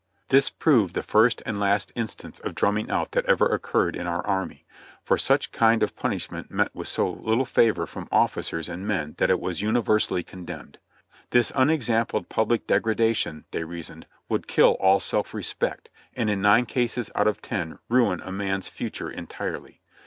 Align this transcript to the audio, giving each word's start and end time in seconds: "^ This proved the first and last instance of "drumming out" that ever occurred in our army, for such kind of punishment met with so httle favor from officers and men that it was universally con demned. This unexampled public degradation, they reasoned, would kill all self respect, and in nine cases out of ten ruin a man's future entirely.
"^ 0.25 0.27
This 0.29 0.49
proved 0.49 0.95
the 0.95 1.03
first 1.03 1.43
and 1.45 1.59
last 1.59 1.91
instance 1.93 2.39
of 2.39 2.55
"drumming 2.55 2.89
out" 2.89 3.11
that 3.11 3.27
ever 3.27 3.45
occurred 3.45 3.95
in 3.95 4.07
our 4.07 4.25
army, 4.25 4.65
for 5.03 5.15
such 5.15 5.51
kind 5.51 5.83
of 5.83 5.95
punishment 5.95 6.49
met 6.49 6.73
with 6.73 6.87
so 6.87 7.13
httle 7.17 7.45
favor 7.45 7.85
from 7.85 8.09
officers 8.11 8.67
and 8.67 8.87
men 8.87 9.13
that 9.19 9.29
it 9.29 9.39
was 9.39 9.61
universally 9.61 10.23
con 10.23 10.43
demned. 10.43 10.79
This 11.29 11.51
unexampled 11.53 12.29
public 12.29 12.65
degradation, 12.65 13.45
they 13.51 13.63
reasoned, 13.63 14.07
would 14.27 14.47
kill 14.47 14.71
all 14.79 14.99
self 14.99 15.35
respect, 15.35 15.89
and 16.15 16.31
in 16.31 16.41
nine 16.41 16.65
cases 16.65 17.11
out 17.13 17.27
of 17.27 17.39
ten 17.39 17.77
ruin 17.87 18.21
a 18.25 18.31
man's 18.31 18.67
future 18.67 19.11
entirely. 19.11 19.81